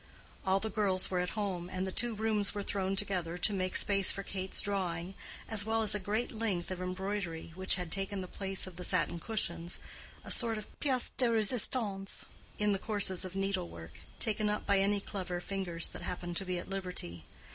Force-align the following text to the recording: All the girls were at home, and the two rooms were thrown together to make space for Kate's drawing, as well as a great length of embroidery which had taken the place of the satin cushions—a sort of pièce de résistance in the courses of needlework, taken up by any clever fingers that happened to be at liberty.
All 0.47 0.59
the 0.59 0.71
girls 0.71 1.11
were 1.11 1.19
at 1.19 1.37
home, 1.37 1.69
and 1.69 1.85
the 1.85 1.91
two 1.91 2.15
rooms 2.15 2.55
were 2.55 2.63
thrown 2.63 2.95
together 2.95 3.37
to 3.37 3.53
make 3.53 3.75
space 3.75 4.11
for 4.11 4.23
Kate's 4.23 4.59
drawing, 4.59 5.13
as 5.47 5.63
well 5.63 5.83
as 5.83 5.93
a 5.93 5.99
great 5.99 6.31
length 6.31 6.71
of 6.71 6.81
embroidery 6.81 7.51
which 7.53 7.75
had 7.75 7.91
taken 7.91 8.19
the 8.19 8.27
place 8.27 8.65
of 8.65 8.77
the 8.77 8.83
satin 8.83 9.19
cushions—a 9.19 10.31
sort 10.31 10.57
of 10.57 10.65
pièce 10.79 11.11
de 11.17 11.27
résistance 11.27 12.23
in 12.57 12.71
the 12.71 12.79
courses 12.79 13.23
of 13.23 13.35
needlework, 13.35 13.93
taken 14.17 14.49
up 14.49 14.65
by 14.65 14.79
any 14.79 14.99
clever 14.99 15.39
fingers 15.39 15.85
that 15.89 16.01
happened 16.01 16.35
to 16.37 16.45
be 16.45 16.57
at 16.57 16.67
liberty. 16.67 17.23